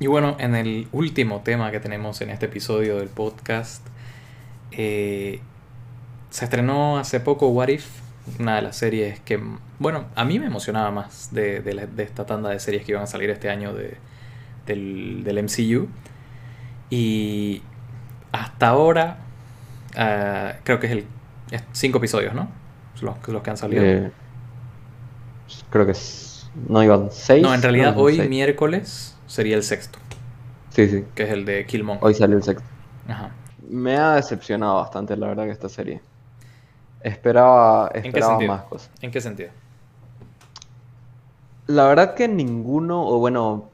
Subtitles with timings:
[0.00, 3.86] Y bueno, en el último tema que tenemos en este episodio del podcast,
[4.72, 5.40] eh,
[6.30, 7.86] se estrenó hace poco What If,
[8.38, 9.38] una de las series que,
[9.78, 13.06] bueno, a mí me emocionaba más de, de, esta tanda de series que iban a
[13.06, 13.98] salir este año de,
[14.64, 15.88] del, del MCU.
[16.88, 17.60] Y
[18.32, 19.18] hasta ahora,
[19.90, 21.04] uh, creo que es el
[21.50, 22.48] es cinco episodios, ¿no?
[23.02, 23.84] Los, los que han salido.
[23.84, 24.10] Eh,
[25.68, 27.42] creo que es, no iban seis.
[27.42, 29.98] No, en realidad hoy miércoles sería el sexto.
[30.70, 31.04] Sí, sí.
[31.14, 32.04] Que es el de Killmonger.
[32.04, 32.68] Hoy salió el sexto.
[33.08, 33.30] Ajá.
[33.68, 36.00] Me ha decepcionado bastante, la verdad, que esta serie.
[37.02, 38.90] Esperaba, esperaba más cosas.
[39.00, 39.50] ¿En qué sentido?
[41.68, 43.68] La verdad que ninguno, o bueno,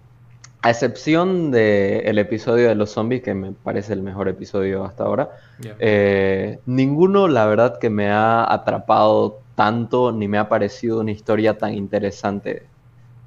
[0.60, 5.30] a excepción del episodio de los zombies, que me parece el mejor episodio hasta ahora,
[5.78, 11.56] eh, ninguno, la verdad, que me ha atrapado tanto ni me ha parecido una historia
[11.56, 12.66] tan interesante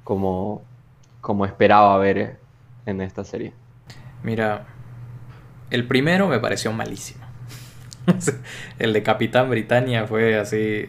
[0.04, 0.62] como,
[1.20, 2.38] como esperaba ver
[2.86, 3.52] en esta serie.
[4.22, 4.66] Mira,
[5.70, 7.24] el primero me pareció malísimo.
[8.78, 10.88] el de Capitán Britannia fue así.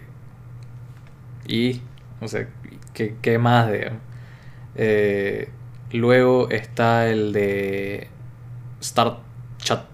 [1.48, 1.82] Y,
[2.20, 2.48] no sé,
[2.94, 3.92] ¿qué, más de.?
[4.76, 5.50] Eh,
[5.94, 8.08] Luego está el de
[8.80, 9.18] Star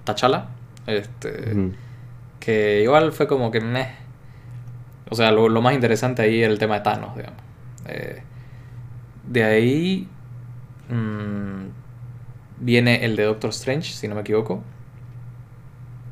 [0.06, 0.46] T'Challa.
[0.86, 1.72] Este,
[2.40, 3.62] Que igual fue como que.
[5.10, 7.42] O sea, lo, más interesante ahí era el tema de Thanos, digamos.
[7.88, 8.22] Eh,
[9.26, 10.10] de ahí.
[10.90, 11.70] Mm,
[12.60, 14.64] viene el de Doctor Strange, si no me equivoco.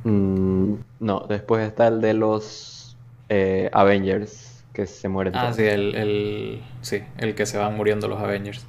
[0.04, 2.98] Mm, no, después está el de los
[3.30, 5.36] eh, Avengers, que se mueren.
[5.36, 8.66] Ah, sí el, el, sí, el que se van muriendo los Avengers.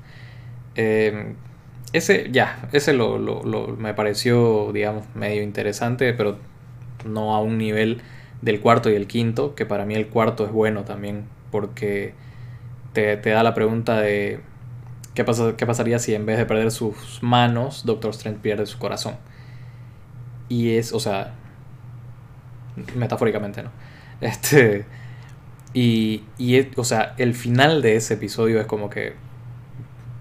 [0.76, 1.34] Eh,
[1.92, 3.18] ese, ya, ese lo,
[3.78, 6.36] me pareció, digamos, medio interesante, pero
[7.04, 8.02] no a un nivel
[8.42, 12.12] del cuarto y el quinto, que para mí el cuarto es bueno también, porque
[12.92, 14.40] te, da la pregunta de
[15.16, 18.78] ¿qué, pasa, qué pasaría si en vez de perder sus manos, Doctor Strange pierde su
[18.78, 19.16] corazón.
[20.48, 21.34] Y es, o sea,
[22.94, 23.70] metafóricamente, ¿no?
[24.20, 24.86] Este,
[25.74, 29.14] y, y o sea, el final de ese episodio es como que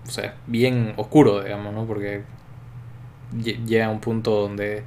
[0.08, 1.86] o sea, bien oscuro, digamos, ¿no?
[1.86, 2.22] Porque
[3.44, 4.84] llega a un punto donde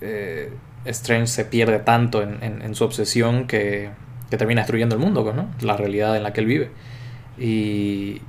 [0.00, 0.52] eh,
[0.84, 3.90] Strange se pierde tanto en, su obsesión que,
[4.30, 5.48] termina destruyendo el mundo, pues, ¿no?
[5.60, 6.70] La realidad en la que él vive.
[7.38, 8.20] Y,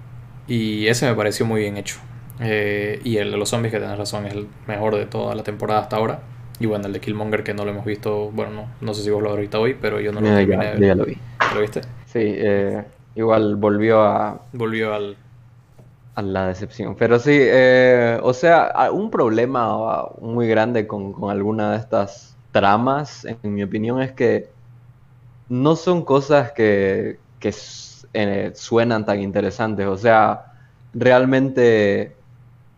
[0.48, 1.98] y ese me pareció muy bien hecho.
[2.40, 5.44] Eh, y el de los zombies, que tenés razón, es el mejor de toda la
[5.44, 6.20] temporada hasta ahora.
[6.60, 9.10] Y bueno, el de Killmonger, que no lo hemos visto, bueno, no, no sé si
[9.10, 10.48] vos lo has visto hoy, pero yo no lo vi.
[10.48, 11.18] Ya, ya, lo vi.
[11.54, 11.82] ¿Lo viste?
[12.06, 12.84] Sí, eh,
[13.16, 14.42] igual volvió a...
[14.54, 15.18] Volvió al,
[16.16, 16.96] a la decepción.
[16.96, 23.54] Pero sí, eh, o sea, un problema muy grande con, alguna de estas tramas, en
[23.54, 24.50] mi opinión, es que
[25.50, 27.20] no son cosas que,
[28.16, 29.86] eh, suenan tan interesantes.
[29.88, 30.54] O sea,
[30.94, 32.16] realmente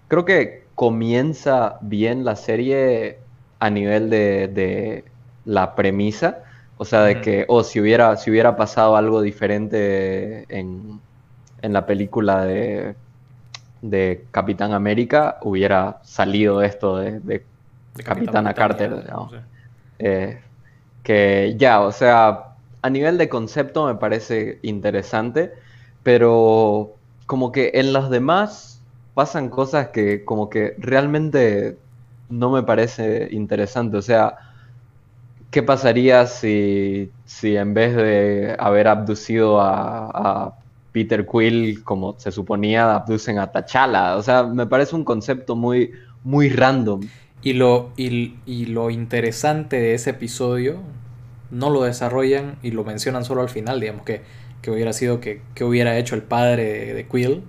[0.07, 3.19] creo que comienza bien la serie
[3.59, 5.03] a nivel de,
[5.45, 6.39] la premisa.
[6.77, 10.99] O sea, de que, o oh, si hubiera, si hubiera pasado algo diferente en,
[11.61, 12.95] en la película de
[13.81, 17.45] de Capitán América hubiera salido esto de, de,
[18.03, 19.03] Capitana Carter.
[19.99, 20.39] Eh,
[21.03, 22.46] que ya, o sea,
[22.87, 25.53] a nivel de concepto me parece interesante,
[26.03, 28.81] pero como que en los demás
[29.13, 31.77] pasan cosas que como que realmente
[32.29, 33.97] no me parece interesante.
[33.97, 34.37] O sea,
[35.51, 40.57] ¿qué pasaría si, si en vez de haber abducido a
[40.97, 44.15] Peter Quill, como se suponía, abducen a T'Challa.
[44.15, 45.91] O sea, me parece un concepto muy,
[46.23, 47.01] muy random.
[47.43, 50.77] Y lo, y, lo interesante de ese episodio
[51.51, 54.21] no lo desarrollan y lo mencionan solo al final, digamos, que,
[54.61, 57.43] que hubiera sido que, que, hubiera hecho el padre de, Quill,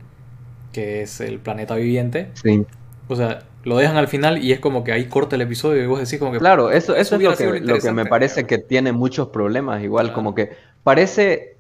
[0.72, 2.30] que es el planeta viviente.
[2.34, 2.64] Sí.
[3.08, 5.86] O sea, lo dejan al final y es como que ahí corta el episodio y
[5.86, 6.38] vos decís como que...
[6.38, 10.12] Claro, eso, eso, es lo que, lo que me parece que tiene muchos problemas, igual
[10.12, 10.50] como que
[10.84, 11.58] parece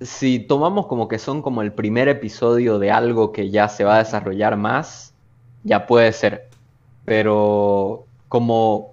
[0.00, 3.96] si tomamos como que son como el primer episodio de algo que ya se va
[3.96, 5.12] a desarrollar más,
[5.62, 6.48] ya puede ser.
[7.04, 8.89] Pero como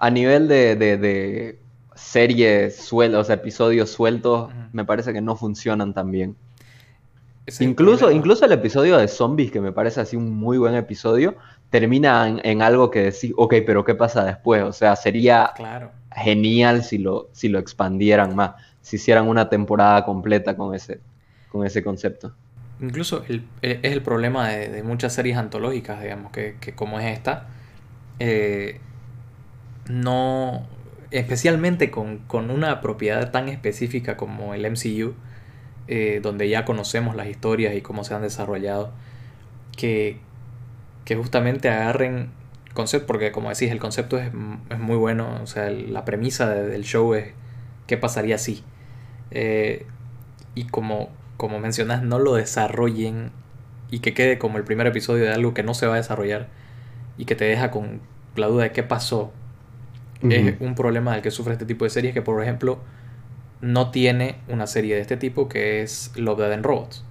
[0.00, 1.58] a nivel de, de,
[1.94, 6.34] series sueltas, o sea, episodios sueltos, me parece que no funcionan tan bien.
[7.60, 11.36] incluso, incluso el episodio de zombies, que me parece así un muy buen episodio,
[11.68, 14.62] termina en, algo que decir, ok, pero ¿qué pasa después?
[14.62, 15.52] O sea, sería
[16.16, 21.00] genial si lo, si lo expandieran más si hicieran una temporada completa con ese,
[21.48, 22.34] con ese concepto.
[22.80, 27.48] Incluso el, es el problema de, muchas series antológicas, digamos, que, como es esta,
[28.18, 28.80] eh,
[29.90, 30.66] no,
[31.10, 35.14] especialmente con, una propiedad tan específica como el MCU,
[35.88, 38.92] eh, donde ya conocemos las historias y cómo se han desarrollado,
[39.76, 40.18] que,
[41.04, 42.30] que justamente agarren
[42.74, 44.30] concepto, porque como decís, el concepto es,
[44.70, 47.32] es muy bueno, o sea, la premisa del show es
[47.86, 48.62] qué pasaría si.
[49.30, 49.86] Eh,
[50.54, 53.32] y como, como mencionas, no lo desarrollen
[53.90, 56.48] y que quede como el primer episodio de algo que no se va a desarrollar
[57.18, 58.00] y que te deja con
[58.36, 59.32] la duda de qué pasó.
[60.28, 62.78] Es un problema del que sufre este tipo de series que, por ejemplo,
[63.60, 67.04] no tiene una serie de este tipo que es Love, Dead and Robots,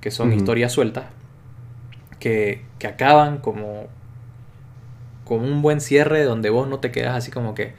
[0.00, 1.04] que son historias sueltas
[2.18, 3.88] que, que acaban como,
[5.24, 7.74] como un buen cierre donde vos no te quedas así como que...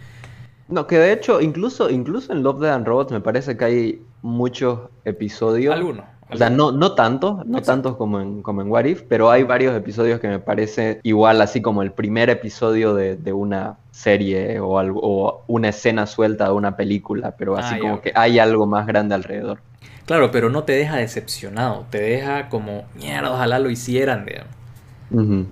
[0.68, 4.02] No, que de hecho, incluso, incluso en Love, Dead and Robots me parece que hay
[4.22, 5.74] muchos episodios.
[5.74, 9.32] Algunos o sea, no, no tantos, no tantos como en, como en What If, pero
[9.32, 13.78] hay varios episodios que me parece igual así como el primer episodio de, de una
[13.92, 18.12] serie o, algo, o una escena suelta de una película, pero así ah, como que
[18.14, 19.60] hay algo más grande alrededor.
[20.06, 24.58] Claro, pero no te deja decepcionado, te deja como, mierda, ojalá lo hicieran, digamos.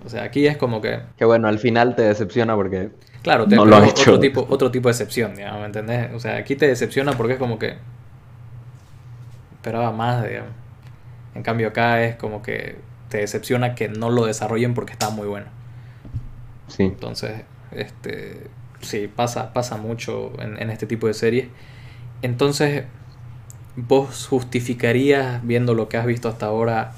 [0.05, 0.99] O sea, aquí es como que...
[1.17, 2.89] Que bueno, al final te decepciona porque...
[3.21, 3.77] Claro, te no lo.
[3.77, 6.13] Otro tipo, otro tipo de decepción, digamos, ¿me entendés?
[6.13, 7.77] O sea, aquí te decepciona porque es como que...
[9.55, 10.51] Esperaba más, digamos.
[11.35, 12.77] En cambio acá es como que
[13.09, 15.47] te decepciona que no lo desarrollen porque está muy bueno.
[16.67, 16.83] Sí.
[16.83, 18.49] Entonces, este,
[18.81, 21.47] sí, pasa, pasa mucho en, este tipo de series.
[22.21, 22.85] Entonces,
[23.75, 26.93] ¿vos justificarías, viendo lo que has visto hasta ahora,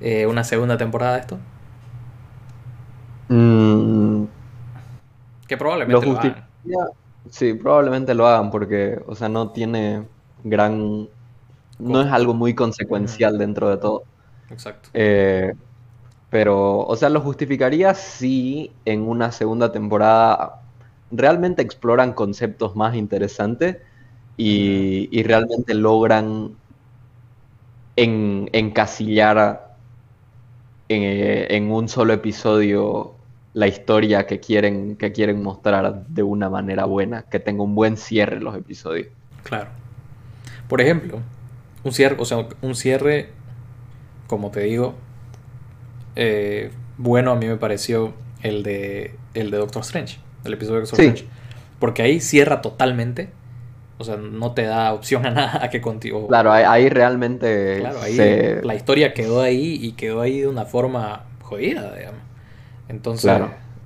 [0.00, 1.38] eh, una segunda temporada de esto?
[3.28, 4.24] Mm.
[5.48, 6.46] que probablemente lo, hagan.
[7.28, 10.04] Sí, probablemente lo hagan porque, o sea, no tiene
[10.44, 11.08] gran
[11.78, 14.04] no es algo muy consecuencial dentro de todo.
[14.50, 14.88] Exacto.
[14.94, 15.52] Eh,
[16.30, 20.62] pero, o sea, lo justificaría si en una segunda temporada
[21.10, 23.78] realmente exploran conceptos más interesantes
[24.36, 26.56] y, realmente logran
[27.96, 29.74] encasillar
[30.88, 33.14] en, en, un solo episodio
[33.54, 37.96] la historia que quieren, que quieren mostrar de una manera buena, que tenga un buen
[37.96, 39.08] cierre los episodios.
[39.44, 39.70] Claro.
[40.68, 41.20] Por ejemplo,
[41.86, 43.30] un cierre, o sea, un cierre,
[44.26, 44.94] como te digo,
[46.16, 50.80] eh, bueno a mí me pareció el de, el de Doctor Strange, el episodio de
[50.82, 51.26] Doctor Strange.
[51.78, 53.30] Porque ahí cierra totalmente.
[53.98, 56.26] O sea, no te da opción a nada a que contigo.
[56.26, 57.78] Claro, ahí, realmente.
[57.80, 58.16] Claro, ahí
[58.62, 62.20] la historia quedó ahí y quedó ahí de una forma jodida, digamos.
[62.88, 63.30] Entonces,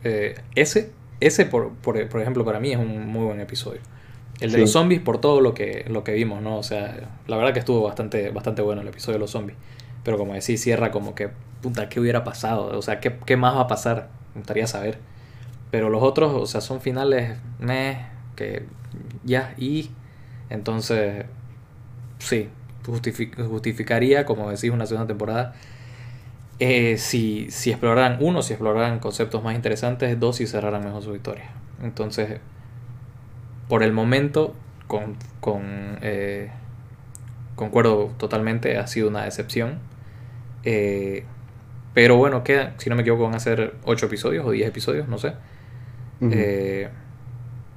[0.04, 3.80] eh, ese, ese por, por, por, ejemplo, para mí es un muy buen episodio.
[4.40, 6.56] El de los zombies por todo lo que, lo que vimos, ¿no?
[6.56, 9.58] O sea, la verdad que estuvo bastante, bastante bueno el episodio de los zombies.
[10.02, 11.30] Pero como decís, cierra como que,
[11.60, 12.78] puta, ¿qué hubiera pasado?
[12.78, 14.08] O sea, ¿qué, qué más va a pasar?
[14.34, 14.98] Me gustaría saber.
[15.70, 17.98] Pero los otros, o sea, son finales, meh,
[18.36, 18.64] que
[19.24, 19.90] ya, y...
[20.48, 21.26] Entonces,
[22.18, 22.48] sí,
[22.84, 25.54] justificaría, como decís, una segunda temporada.
[26.58, 31.14] Eh, si, si exploraran, uno, si exploraran conceptos más interesantes, dos, si cerraran mejor su
[31.14, 31.50] historia.
[31.82, 32.40] Entonces,
[33.70, 34.52] por el momento,
[34.88, 35.16] con,
[36.02, 36.50] eh,
[37.54, 39.78] concuerdo totalmente, ha sido una decepción.
[40.64, 41.22] Eh,
[41.94, 45.08] pero bueno, queda, si no me equivoco, van a ser 8 episodios o 10 episodios,
[45.08, 45.34] no sé.
[46.20, 46.88] Eh,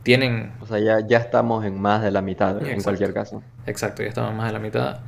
[0.01, 0.53] tienen...
[0.61, 3.43] O sea, ya, ya estamos en más de la mitad, en cualquier caso.
[3.67, 5.01] Exacto, ya estamos en más de la mitad.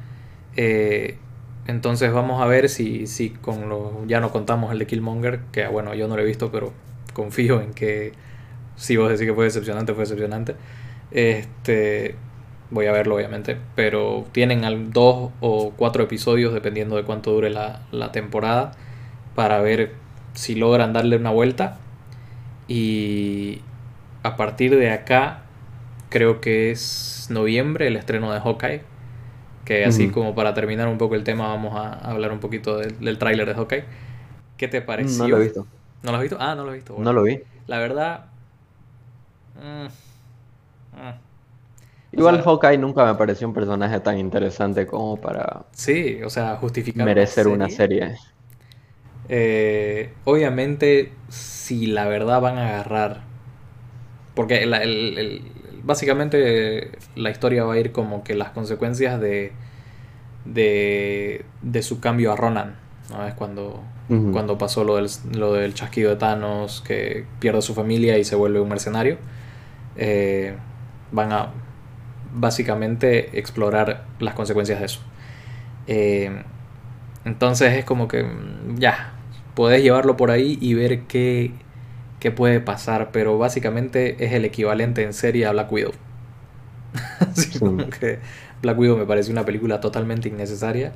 [1.65, 4.05] entonces vamos a ver si, si con lo...
[4.05, 6.73] Ya no contamos el de Killmonger, que bueno, yo no lo he visto, pero
[7.13, 8.13] confío en que
[8.75, 10.55] si vos decís que fue decepcionante, fue decepcionante.
[11.11, 12.15] Este,
[12.71, 18.11] voy a verlo obviamente, pero tienen dos o cuatro episodios dependiendo de cuánto dure la,
[18.11, 18.71] temporada
[19.35, 19.93] para ver
[20.33, 21.77] si logran darle una vuelta
[22.67, 23.61] y
[24.23, 25.43] a partir de acá
[26.09, 28.81] creo que es noviembre el estreno de Hawkeye
[29.65, 32.99] que así como para terminar un poco el tema vamos a hablar un poquito del,
[32.99, 33.83] del tráiler de Hawkeye
[34.57, 35.23] ¿qué te pareció?
[35.23, 35.67] No lo he visto
[36.03, 36.37] ¿no lo has visto?
[36.39, 38.25] ah no lo he visto no lo vi la verdad
[39.55, 39.87] Mm.
[40.97, 41.17] Ah.
[42.11, 45.65] Igual Hawkeye nunca me pareció un personaje tan interesante como para.
[45.71, 47.05] Sí, o sea, justificar.
[47.05, 48.15] Merecer una serie.
[49.27, 53.21] Eh, obviamente, si la verdad van a agarrar.
[54.33, 55.41] Porque
[55.83, 59.51] básicamente la historia va a ir como que las consecuencias de.
[60.45, 62.75] de, de su cambio a Ronan.
[63.09, 63.27] ¿no?
[63.27, 63.83] Es cuando,
[64.31, 68.23] cuando pasó lo del, lo del chasquido de Thanos, que pierde a su familia y
[68.23, 69.17] se vuelve un mercenario.
[69.97, 70.55] Eh,
[71.11, 71.51] van a
[72.33, 74.99] básicamente explorar las consecuencias de eso.
[75.87, 76.43] Eh,
[77.23, 79.13] entonces es como que mm, ya,
[79.53, 81.51] puedes llevarlo por ahí y ver qué,
[82.19, 85.93] qué, puede pasar, pero básicamente es el equivalente en serie a Black Widow.
[87.99, 88.19] que
[88.61, 90.93] Black Widow me parece una película totalmente innecesaria.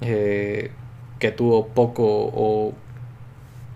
[0.00, 0.70] Eh,
[1.18, 2.74] que tuvo poco o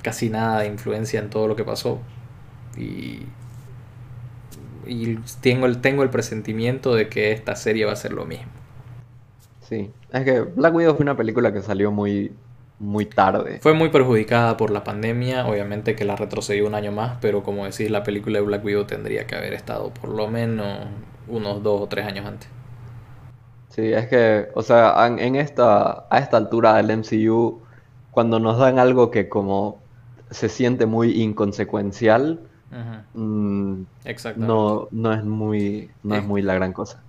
[0.02, 2.00] casi nada de influencia en todo lo que pasó.
[2.76, 3.22] Y,
[4.86, 8.50] y tengo, el, tengo el presentimiento de que esta serie va a ser lo mismo.
[9.60, 12.32] Sí, es que Black Widow fue una película que salió muy,
[12.80, 13.60] muy tarde.
[13.60, 17.66] Fue muy perjudicada por la pandemia, obviamente que la retrocedió un año más, pero como
[17.66, 20.86] decís, la película de Black Widow tendría que haber estado por lo menos
[21.28, 22.48] unos dos o tres años antes.
[23.68, 27.60] Sí, es que, o sea, en, esta, a esta altura del MCU,
[28.10, 29.80] cuando nos dan algo que como
[30.30, 32.40] se siente muy inconsecuencial,
[33.14, 33.82] mm,
[34.36, 37.02] no, no es muy, no es muy la gran cosa.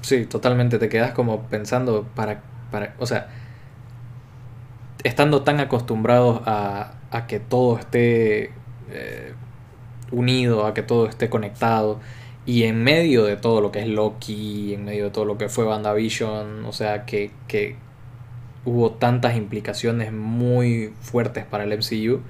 [0.00, 3.28] Sí, totalmente, te quedas como pensando para, para o sea,
[5.04, 8.52] estando tan acostumbrados a, a que todo esté
[8.90, 9.34] eh,
[10.10, 12.00] unido, a que todo esté conectado,
[12.46, 15.48] y en medio de todo lo que es Loki, en medio de todo lo que
[15.48, 17.76] fue WandaVision, o sea, que, que
[18.64, 22.20] hubo tantas implicaciones muy fuertes para el MCU,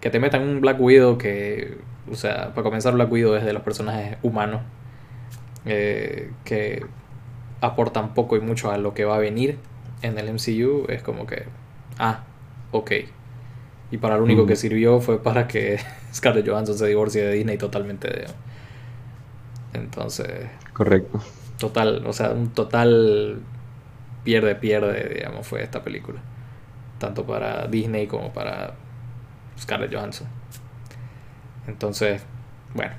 [0.00, 1.78] que te metan un Black Widow que,
[2.10, 4.62] o sea, para comenzar Black Widow es de los personajes humanos,
[5.64, 6.86] eh, que
[7.60, 9.58] aportan poco y mucho a lo que va a venir
[10.02, 11.44] en el MCU, es como que,
[11.98, 12.24] ah,
[12.70, 12.92] ok.
[13.90, 15.78] Y para lo único que sirvió fue para que
[16.14, 18.26] Scarlett Johansson se divorcie de Disney totalmente de
[19.72, 20.48] entonces.
[20.72, 21.20] Correcto.
[21.58, 23.40] Total, o sea, un total
[24.24, 26.20] pierde-pierde, digamos, fue esta película.
[26.98, 28.74] Tanto para Disney como para
[29.58, 30.26] Scarlett Johansson.
[31.66, 32.22] Entonces,
[32.74, 32.92] bueno,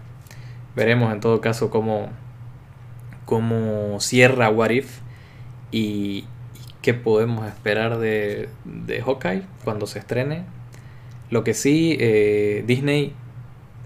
[0.75, 2.09] veremos en todo caso cómo,
[3.25, 4.99] cómo cierra What If
[5.71, 6.25] y,
[6.81, 10.45] qué podemos esperar de, de Hawkeye cuando se estrene.
[11.29, 13.13] Lo que sí, eh, Disney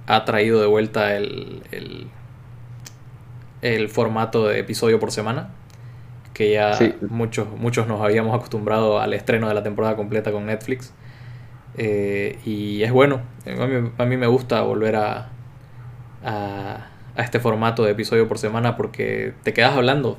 [0.05, 1.63] ha traído de vuelta el,
[3.61, 5.49] el formato de episodio por semana,
[6.33, 6.77] que ya
[7.09, 10.93] muchos, muchos nos habíamos acostumbrado al estreno de la temporada completa con Netflix.
[11.77, 13.21] Eh, y es bueno,
[13.97, 15.29] a mí, me gusta volver a,
[16.23, 20.17] a, este formato de episodio por semana porque te quedas hablando,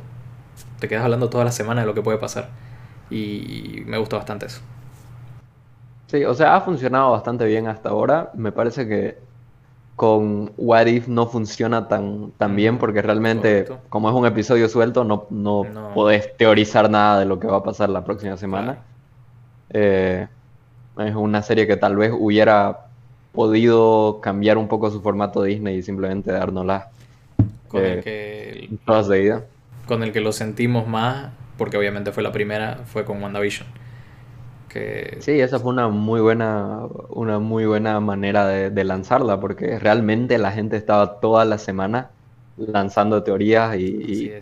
[0.79, 2.49] te quedas hablando toda la semana de lo que puede pasar.
[3.11, 4.63] Y me gusta bastante eso.
[6.07, 8.31] Sí, o sea, ha funcionado bastante bien hasta ahora.
[8.35, 9.19] Me parece que
[9.97, 15.05] con What If no funciona tan, tan bien porque realmente, como es un episodio suelto,
[15.05, 18.79] no, no, podés teorizar nada de lo que va a pasar la próxima semana.
[19.71, 20.27] Eh,
[20.99, 22.87] es una serie que tal vez hubiera
[23.33, 26.91] podido cambiar un poco su formato Disney y simplemente dárnosla
[27.69, 29.45] con el eh, que de ida.
[29.87, 33.67] Con el que lo sentimos más, porque obviamente fue la primera, fue con WandaVision.
[35.21, 36.81] Sí, esa fue una muy buena,
[37.11, 42.11] una muy buena manera de, lanzarla, porque realmente la gente estaba toda la semana
[42.57, 44.33] lanzando teorías y,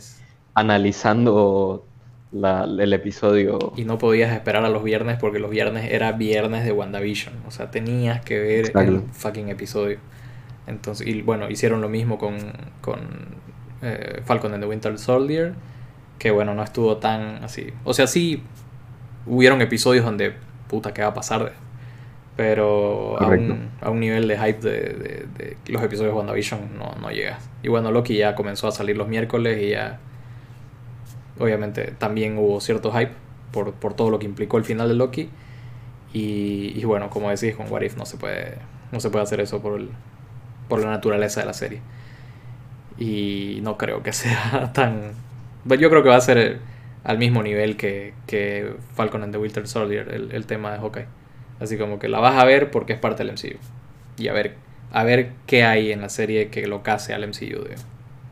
[0.55, 1.85] analizando
[2.33, 3.73] el episodio.
[3.77, 7.35] Y no podías esperar a los viernes porque los viernes era viernes de WandaVision.
[7.47, 9.99] O sea, tenías que ver el fucking episodio.
[10.67, 12.39] Entonces, y bueno, hicieron lo mismo con,
[12.81, 13.01] con
[13.83, 15.55] eh, Falcon and the Winter Soldier.
[16.19, 17.73] Que bueno, no estuvo tan así.
[17.85, 18.43] O sea, sí
[19.27, 20.35] hubieron episodios donde,
[20.69, 21.53] puta, ¿qué va a pasar?
[22.37, 26.95] Pero a un, a un, nivel de hype de, de, los episodios de WandaVision no,
[27.01, 27.51] no llegas.
[27.63, 29.99] Y bueno, Loki ya comenzó a salir los miércoles y ya.
[31.41, 33.13] Obviamente también hubo cierto hype
[33.51, 35.31] por, por todo lo que implicó el final de Loki.
[36.13, 38.57] Y, bueno, como decís, con What If no se puede,
[38.93, 39.91] no se puede hacer eso por, el,
[40.69, 41.81] por la naturaleza de la serie.
[42.99, 45.13] Y no creo que sea tan.
[45.65, 46.59] Yo creo que va a ser
[47.05, 51.07] al mismo nivel que, que Falcon and the Winter Soldier, el, tema de Hawkeye.
[51.61, 53.59] Así como que la vas a ver porque es parte del MCU.
[54.19, 54.57] Y a ver,
[54.91, 57.67] a ver qué hay en la serie que lo case al MCU.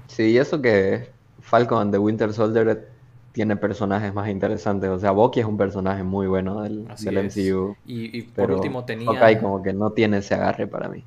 [0.09, 1.11] Sí, y eso que
[1.41, 2.89] Falcon and the Winter Soldier
[3.33, 4.91] tiene personajes más interesantes.
[4.91, 7.77] O sea, Bucky es un personaje muy bueno del, MCU.
[7.87, 9.11] Y, por último tenía...
[9.11, 11.05] Hawkeye como que no tiene ese agarre para mí.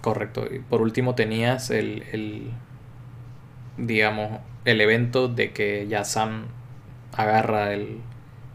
[0.00, 0.44] correcto.
[0.50, 2.50] Y por último tenías el, el,
[3.76, 6.46] digamos, el evento de que ya Sam
[7.16, 8.00] agarra el,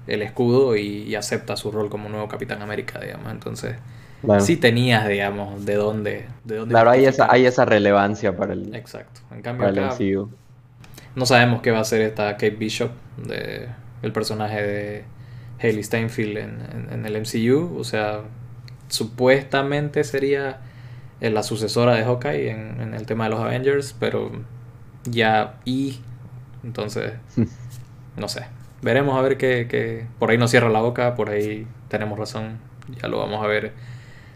[0.07, 3.31] escudo y, acepta su rol como nuevo Capitán América, digamos.
[3.31, 3.77] Entonces,
[4.39, 6.25] sí tenías, digamos, de dónde...
[6.43, 9.21] De dónde claro, hay esa, hay esa relevancia para el, Exacto.
[9.31, 9.67] En cambio,
[11.17, 13.67] no sabemos qué va a hacer esta Kate Bishop, de,
[14.03, 15.03] el personaje de
[15.59, 17.75] Haley Steinfeld en, el MCU.
[17.75, 18.21] O sea,
[18.87, 20.61] supuestamente sería
[21.19, 24.31] la sucesora de Hawkeye en, en el tema de los Avengers, pero
[25.05, 26.01] ya y
[26.63, 27.13] entonces
[28.15, 28.45] no sé.
[28.83, 32.59] Veremos a ver qué, Por ahí no cierra la boca, por ahí tenemos razón.
[33.01, 33.73] Ya lo vamos a ver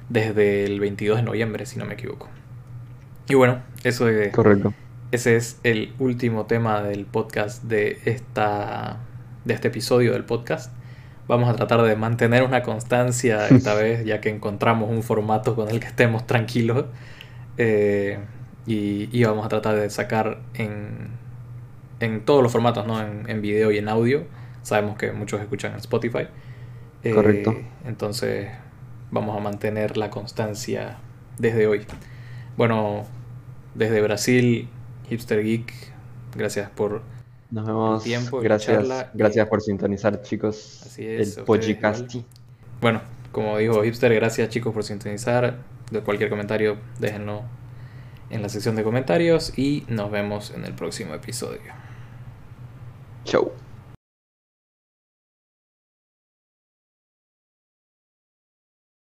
[0.10, 2.28] desde el 22 de noviembre, si no me equivoco.
[3.30, 4.34] Y bueno, eso es...
[4.34, 4.74] Correcto.
[5.12, 9.00] Ese es el último tema del podcast de esta
[9.44, 10.72] de este episodio del podcast.
[11.28, 15.70] Vamos a tratar de mantener una constancia esta vez, ya que encontramos un formato con
[15.70, 16.86] el que estemos tranquilos.
[17.58, 18.20] Eh,
[18.66, 21.10] y, vamos a tratar de sacar en,
[22.00, 23.02] en todos los formatos, ¿no?
[23.02, 24.24] En, en, video y en audio.
[24.62, 26.28] Sabemos que muchos escuchan en Spotify.
[27.04, 27.54] Eh, Correcto.
[27.84, 28.50] Entonces
[29.10, 31.00] vamos a mantener la constancia
[31.38, 31.86] desde hoy.
[32.56, 33.06] Bueno,
[33.76, 34.70] desde Brasil,
[35.12, 35.74] Hipster Geek,
[36.38, 37.02] gracias por
[37.50, 38.02] nos vemos.
[38.02, 40.84] tiempo gracias, gracias por sintonizar, chicos.
[40.86, 41.38] Así es.
[41.38, 42.16] El podcast.
[42.80, 43.02] Bueno,
[43.34, 45.58] como dijo Hipster, gracias chicos por sintonizar.
[45.92, 47.44] De cualquier comentario, déjenlo
[48.30, 51.60] en la sección de comentarios y nos vemos en el próximo episodio.
[53.26, 53.52] Chau.